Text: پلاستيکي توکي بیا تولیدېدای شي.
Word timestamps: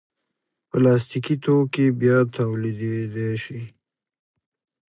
پلاستيکي 0.69 1.35
توکي 1.43 1.85
بیا 1.99 2.17
تولیدېدای 2.35 3.31
شي. 3.43 3.61